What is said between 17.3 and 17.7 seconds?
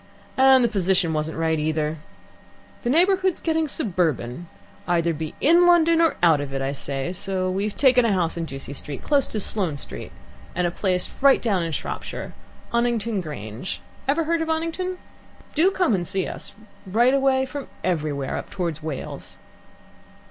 from